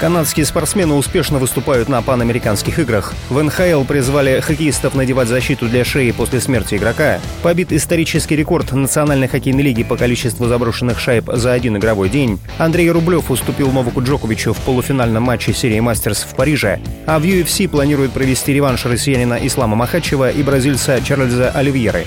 [0.00, 3.12] Канадские спортсмены успешно выступают на панамериканских играх.
[3.28, 7.20] В НХЛ призвали хоккеистов надевать защиту для шеи после смерти игрока.
[7.42, 12.40] Побит исторический рекорд Национальной хоккейной лиги по количеству заброшенных шайб за один игровой день.
[12.56, 16.80] Андрей Рублев уступил Новаку Джоковичу в полуфинальном матче серии «Мастерс» в Париже.
[17.04, 22.06] А в UFC планируют провести реванш россиянина Ислама Махачева и бразильца Чарльза Оливьеры.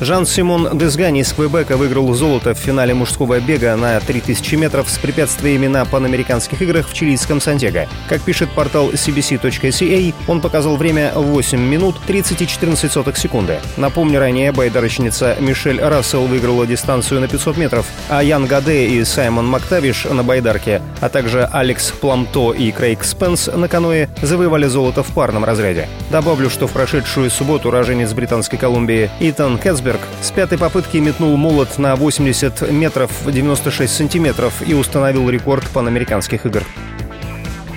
[0.00, 5.68] Жан-Симон Дезгани из Квебека выиграл золото в финале мужского бега на 3000 метров с препятствиями
[5.68, 7.86] на панамериканских играх в чилийском Сантьяго.
[8.08, 13.60] Как пишет портал cbc.ca, он показал время 8 минут 30 и 14 сотых секунды.
[13.76, 19.46] Напомню, ранее байдарочница Мишель Рассел выиграла дистанцию на 500 метров, а Ян Гаде и Саймон
[19.46, 25.08] Мактавиш на байдарке, а также Алекс Пламто и Крейг Спенс на каное завоевали золото в
[25.14, 25.88] парном разряде.
[26.10, 31.36] Добавлю, что в прошедшую субботу уроженец Британской Колумбии Итан Кэтсберг Росберг с пятой попытки метнул
[31.36, 36.62] молот на 80 метров 96 сантиметров и установил рекорд панамериканских игр.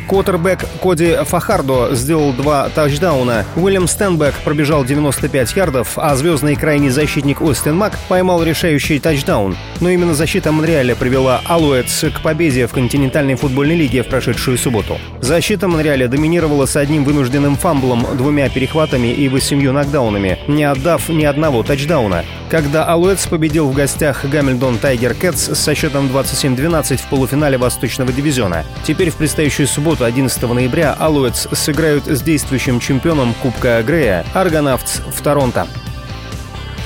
[0.07, 3.45] Квотербек Коди Фахардо сделал два тачдауна.
[3.57, 9.57] Уильям Стенбек пробежал 95 ярдов, а звездный крайний защитник Остин Мак поймал решающий тачдаун.
[9.81, 14.97] Но именно защита Монреаля привела Алуэтс к победе в континентальной футбольной лиге в прошедшую субботу.
[15.19, 21.25] Защита Монреаля доминировала с одним вынужденным фамблом, двумя перехватами и восемью нокдаунами, не отдав ни
[21.25, 22.23] одного тачдауна.
[22.49, 28.63] Когда Алуэтс победил в гостях Гамильдон Тайгер Кэтс со счетом 27-12 в полуфинале Восточного дивизиона.
[28.85, 35.01] Теперь в предстоящую субботу субботу, 11 ноября, Алуэтс сыграют с действующим чемпионом Кубка Грея Аргонавтс
[35.13, 35.67] в Торонто.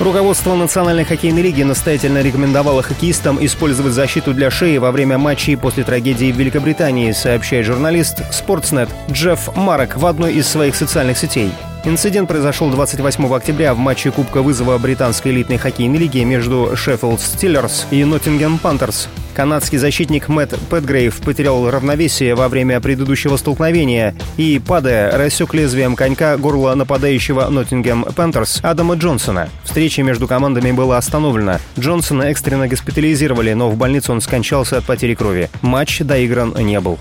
[0.00, 5.84] Руководство Национальной хоккейной лиги настоятельно рекомендовало хоккеистам использовать защиту для шеи во время матчей после
[5.84, 11.52] трагедии в Великобритании, сообщает журналист Sportsnet Джефф Марок в одной из своих социальных сетей.
[11.84, 17.86] Инцидент произошел 28 октября в матче Кубка вызова британской элитной хоккейной лиги между Шеффилд Стиллерс
[17.90, 19.08] и Ноттингем Пантерс.
[19.34, 26.36] Канадский защитник Мэтт Пэтгрейв потерял равновесие во время предыдущего столкновения и, падая, рассек лезвием конька
[26.36, 29.48] горло нападающего Ноттингем Пантерс Адама Джонсона.
[29.64, 31.60] Встреча между командами была остановлена.
[31.78, 35.50] Джонсона экстренно госпитализировали, но в больнице он скончался от потери крови.
[35.62, 36.98] Матч доигран не был.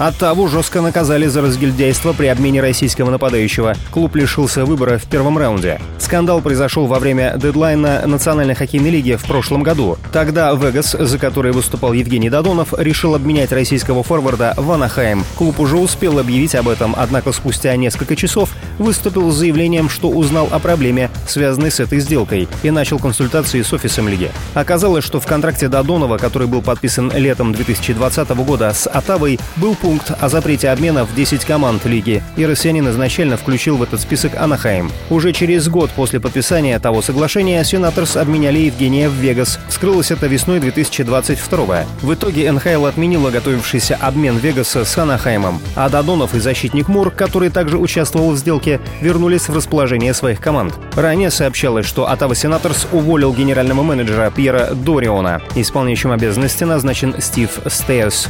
[0.00, 3.74] Оттаву жестко наказали за разгильдяйство при обмене российского нападающего.
[3.90, 5.78] Клуб лишился выбора в первом раунде.
[5.98, 9.98] Скандал произошел во время дедлайна Национальной хоккейной лиги в прошлом году.
[10.10, 15.22] Тогда Вегас, за который выступал Евгений Додонов, решил обменять российского форварда в Анахайм.
[15.36, 20.48] Клуб уже успел объявить об этом, однако спустя несколько часов выступил с заявлением, что узнал
[20.50, 24.30] о проблеме, связанной с этой сделкой, и начал консультации с офисом лиги.
[24.54, 29.89] Оказалось, что в контракте Додонова, который был подписан летом 2020 года с Атавой, был пункт
[29.90, 34.36] пункт о запрете обмена в 10 команд лиги, и россиянин изначально включил в этот список
[34.36, 34.88] Анахайм.
[35.10, 39.58] Уже через год после подписания того соглашения Сенаторс обменяли Евгения в Вегас.
[39.68, 46.36] Скрылось это весной 2022 В итоге НХЛ отменила готовившийся обмен Вегаса с Анахаймом, а Дадонов
[46.36, 50.72] и защитник Мур, который также участвовал в сделке, вернулись в расположение своих команд.
[50.94, 55.42] Ранее сообщалось, что Оттава Сенаторс уволил генерального менеджера Пьера Дориона.
[55.56, 58.28] Исполняющим обязанности назначен Стив Стейрс.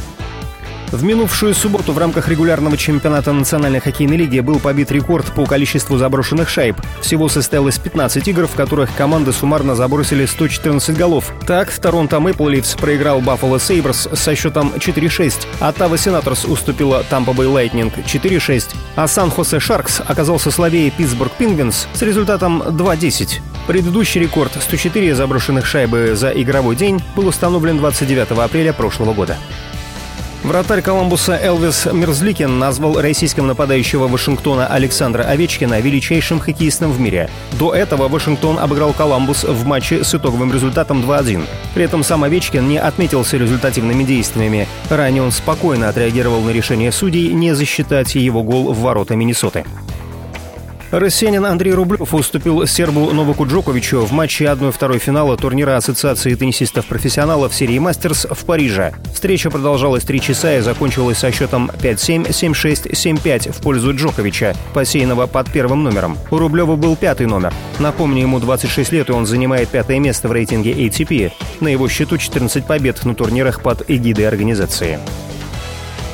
[0.91, 5.97] В минувшую субботу в рамках регулярного чемпионата Национальной хоккейной лиги был побит рекорд по количеству
[5.97, 6.75] заброшенных шайб.
[6.99, 11.31] Всего состоялось 15 игр, в которых команды суммарно забросили 114 голов.
[11.47, 17.47] Так, Торонто Мэпл Ливс проиграл Баффало Сейбрс со счетом 4-6, Оттава Сенаторс уступила Тампа Бэй
[17.47, 23.39] Лайтнинг 4-6, а Сан-Хосе Шаркс оказался слабее Питтсбург Пингвинс с результатом 2-10.
[23.65, 29.37] Предыдущий рекорд 104 заброшенных шайбы за игровой день был установлен 29 апреля прошлого года.
[30.43, 37.29] Вратарь Коламбуса Элвис Мерзликин назвал российского нападающего Вашингтона Александра Овечкина величайшим хоккеистом в мире.
[37.59, 41.43] До этого Вашингтон обыграл Коламбус в матче с итоговым результатом 2-1.
[41.75, 44.67] При этом сам Овечкин не отметился результативными действиями.
[44.89, 49.63] Ранее он спокойно отреагировал на решение судей не засчитать его гол в ворота Миннесоты.
[50.91, 57.79] Россиянин Андрей Рублев уступил сербу Новаку Джоковичу в матче 1-2 финала турнира Ассоциации теннисистов-профессионалов серии
[57.79, 58.91] «Мастерс» в Париже.
[59.13, 65.27] Встреча продолжалась 3 часа и закончилась со счетом 5-7, 7-6, 7-5 в пользу Джоковича, посеянного
[65.27, 66.17] под первым номером.
[66.29, 67.53] У Рублева был пятый номер.
[67.79, 71.31] Напомню, ему 26 лет, и он занимает пятое место в рейтинге ATP.
[71.61, 74.99] На его счету 14 побед на турнирах под эгидой организации.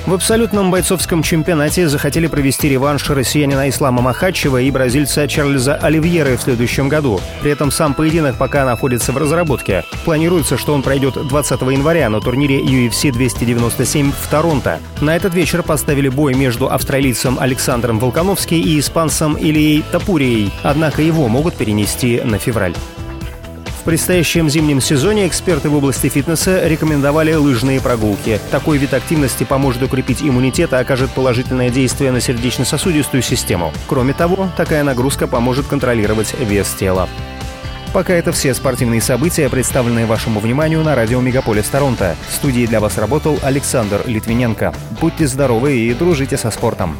[0.07, 6.41] В абсолютном бойцовском чемпионате захотели провести реванш россиянина Ислама Махачева и бразильца Чарльза Оливьеры в
[6.41, 7.19] следующем году.
[7.41, 9.83] При этом сам поединок пока находится в разработке.
[10.05, 14.79] Планируется, что он пройдет 20 января на турнире UFC 297 в Торонто.
[15.01, 21.27] На этот вечер поставили бой между австралийцем Александром Волконовским и испанцем Ильей Тапурией, однако его
[21.27, 22.75] могут перенести на февраль
[23.87, 28.37] предстоящем зимнем сезоне эксперты в области фитнеса рекомендовали лыжные прогулки.
[28.51, 33.71] Такой вид активности поможет укрепить иммунитет и окажет положительное действие на сердечно-сосудистую систему.
[33.87, 37.07] Кроме того, такая нагрузка поможет контролировать вес тела.
[37.93, 42.17] Пока это все спортивные события, представленные вашему вниманию на радио Мегаполис Торонто.
[42.29, 44.73] В студии для вас работал Александр Литвиненко.
[44.99, 46.97] Будьте здоровы и дружите со спортом.